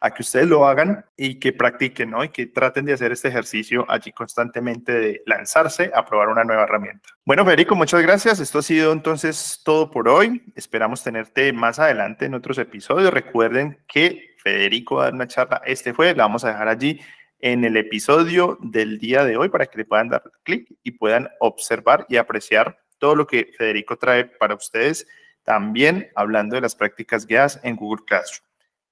a 0.00 0.10
que 0.12 0.22
ustedes 0.22 0.46
lo 0.46 0.66
hagan 0.66 1.04
y 1.16 1.38
que 1.38 1.52
practiquen, 1.52 2.10
¿no? 2.10 2.24
Y 2.24 2.30
que 2.30 2.46
traten 2.46 2.86
de 2.86 2.94
hacer 2.94 3.12
este 3.12 3.28
ejercicio 3.28 3.84
allí 3.88 4.12
constantemente 4.12 4.92
de 4.92 5.22
lanzarse 5.26 5.90
a 5.94 6.04
probar 6.06 6.28
una 6.28 6.42
nueva 6.42 6.62
herramienta. 6.62 7.10
Bueno, 7.26 7.44
Federico, 7.44 7.76
muchas 7.76 8.00
gracias. 8.02 8.40
Esto 8.40 8.60
ha 8.60 8.62
sido 8.62 8.92
entonces 8.92 9.60
todo 9.62 9.90
por 9.90 10.08
hoy. 10.08 10.42
Esperamos 10.56 11.02
tenerte 11.04 11.52
más 11.52 11.78
adelante 11.78 12.24
en 12.24 12.34
otros 12.34 12.56
episodios. 12.58 13.12
Recuerden 13.12 13.84
que 13.86 14.34
Federico 14.42 14.96
va 14.96 15.02
a 15.02 15.04
dar 15.06 15.14
una 15.14 15.26
charla 15.26 15.60
este 15.66 15.92
fue, 15.92 16.14
la 16.14 16.24
vamos 16.24 16.44
a 16.44 16.48
dejar 16.48 16.68
allí 16.68 17.00
en 17.40 17.64
el 17.64 17.76
episodio 17.76 18.58
del 18.62 18.98
día 18.98 19.24
de 19.24 19.36
hoy 19.36 19.48
para 19.48 19.66
que 19.66 19.78
le 19.78 19.84
puedan 19.84 20.08
dar 20.08 20.22
clic 20.42 20.68
y 20.82 20.92
puedan 20.92 21.28
observar 21.40 22.06
y 22.08 22.16
apreciar 22.16 22.78
todo 22.98 23.16
lo 23.16 23.26
que 23.26 23.52
Federico 23.56 23.96
trae 23.96 24.26
para 24.26 24.54
ustedes, 24.54 25.06
también 25.42 26.10
hablando 26.14 26.56
de 26.56 26.62
las 26.62 26.74
prácticas 26.74 27.26
guiadas 27.26 27.60
en 27.62 27.76
Google 27.76 28.04
Classroom. 28.06 28.49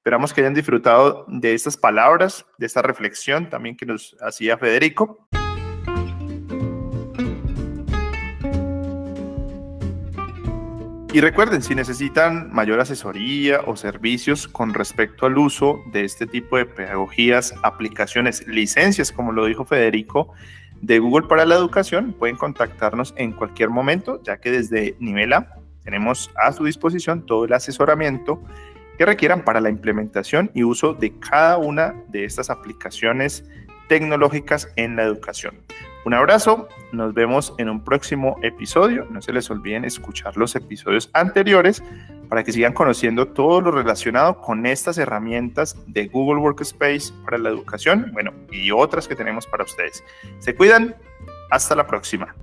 Esperamos 0.09 0.33
que 0.33 0.41
hayan 0.41 0.55
disfrutado 0.55 1.27
de 1.29 1.53
estas 1.53 1.77
palabras, 1.77 2.47
de 2.57 2.65
esta 2.65 2.81
reflexión 2.81 3.51
también 3.51 3.77
que 3.77 3.85
nos 3.85 4.17
hacía 4.23 4.57
Federico. 4.57 5.29
Y 11.13 11.21
recuerden, 11.21 11.61
si 11.61 11.75
necesitan 11.75 12.51
mayor 12.51 12.81
asesoría 12.81 13.61
o 13.67 13.77
servicios 13.77 14.49
con 14.49 14.73
respecto 14.73 15.27
al 15.27 15.37
uso 15.37 15.79
de 15.93 16.07
este 16.07 16.27
tipo 16.27 16.57
de 16.57 16.65
pedagogías, 16.65 17.53
aplicaciones, 17.63 18.47
licencias, 18.47 19.13
como 19.13 19.33
lo 19.33 19.45
dijo 19.45 19.67
Federico, 19.67 20.33
de 20.81 21.01
Google 21.01 21.29
para 21.29 21.45
la 21.45 21.57
educación, 21.57 22.15
pueden 22.15 22.37
contactarnos 22.37 23.13
en 23.19 23.33
cualquier 23.33 23.69
momento, 23.69 24.23
ya 24.23 24.39
que 24.39 24.53
desde 24.53 24.97
nivel 25.01 25.35
A 25.35 25.55
tenemos 25.85 26.31
a 26.35 26.51
su 26.53 26.65
disposición 26.65 27.27
todo 27.27 27.45
el 27.45 27.53
asesoramiento 27.53 28.43
que 28.99 29.07
requieran 29.07 29.45
para 29.45 29.61
la 29.61 29.71
implementación 29.71 30.51
y 30.55 30.65
uso 30.65 30.93
de 30.93 31.17
cada 31.19 31.57
una 31.57 31.95
de 32.09 32.25
estas 32.25 32.51
aplicaciones 32.51 33.45
tecnológicas 33.89 34.69
en 34.77 34.97
la 34.97 35.05
educación. 35.05 35.55
Un 36.05 36.15
abrazo, 36.15 36.69
nos 36.93 37.15
vemos 37.15 37.55
en 37.59 37.69
un 37.69 37.85
próximo 37.85 38.37
episodio. 38.43 39.07
No 39.11 39.21
se 39.23 39.33
les 39.33 39.51
olviden 39.51 39.85
escuchar 39.85 40.37
los 40.37 40.55
episodios 40.57 41.11
anteriores 41.13 41.83
para 42.29 42.45
que 42.45 42.53
sigan 42.53 42.73
conociendo 42.73 43.29
todo 43.29 43.61
lo 43.61 43.71
relacionado 43.71 44.41
con 44.41 44.67
estas 44.67 44.99
herramientas 44.99 45.77
de 45.87 46.09
Google 46.09 46.41
Workspace 46.41 47.13
para 47.25 47.39
la 47.39 47.49
educación, 47.49 48.11
bueno, 48.13 48.33
y 48.51 48.71
otras 48.71 49.09
que 49.09 49.17
tenemos 49.17 49.47
para 49.47 49.65
ustedes. 49.65 50.05
Se 50.39 50.55
cuidan, 50.55 50.95
hasta 51.51 51.75
la 51.75 51.87
próxima. 51.87 52.35